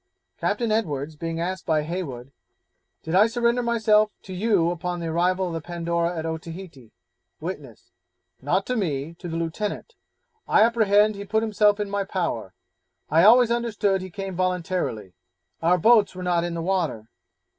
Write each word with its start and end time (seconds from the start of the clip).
Captain 0.39 0.71
Edwards, 0.71 1.15
being 1.15 1.39
asked 1.39 1.67
by 1.67 1.83
Heywood 1.83 2.31
'Did 3.03 3.13
I 3.13 3.27
surrender 3.27 3.61
myself 3.61 4.09
to 4.23 4.33
you 4.33 4.71
upon 4.71 4.99
the 4.99 5.05
arrival 5.09 5.45
of 5.45 5.53
the 5.53 5.61
Pandora 5.61 6.17
at 6.17 6.25
Otaheite?' 6.25 6.91
Witness 7.39 7.91
'Not 8.41 8.65
to 8.65 8.75
me, 8.75 9.13
to 9.19 9.27
the 9.27 9.37
Lieutenant. 9.37 9.93
I 10.47 10.63
apprehend 10.63 11.13
he 11.13 11.23
put 11.23 11.43
himself 11.43 11.79
in 11.79 11.87
my 11.87 12.03
power. 12.03 12.55
I 13.11 13.21
always 13.23 13.51
understood 13.51 14.01
he 14.01 14.09
came 14.09 14.35
voluntarily; 14.35 15.13
our 15.61 15.77
boats 15.77 16.15
were 16.15 16.23
not 16.23 16.43
in 16.43 16.55
the 16.55 16.63
water.' 16.63 17.07